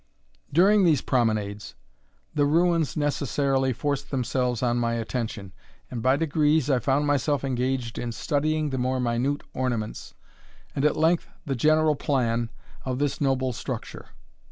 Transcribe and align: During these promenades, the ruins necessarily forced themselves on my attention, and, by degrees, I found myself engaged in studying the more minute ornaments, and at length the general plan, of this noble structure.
During 0.51 0.83
these 0.83 1.03
promenades, 1.03 1.75
the 2.33 2.47
ruins 2.47 2.97
necessarily 2.97 3.71
forced 3.71 4.09
themselves 4.09 4.63
on 4.63 4.79
my 4.79 4.95
attention, 4.95 5.53
and, 5.91 6.01
by 6.01 6.17
degrees, 6.17 6.71
I 6.71 6.79
found 6.79 7.05
myself 7.05 7.43
engaged 7.43 7.99
in 7.99 8.11
studying 8.11 8.71
the 8.71 8.79
more 8.79 8.99
minute 8.99 9.43
ornaments, 9.53 10.15
and 10.75 10.85
at 10.85 10.97
length 10.97 11.27
the 11.45 11.53
general 11.55 11.95
plan, 11.95 12.49
of 12.83 12.97
this 12.97 13.21
noble 13.21 13.53
structure. 13.53 14.07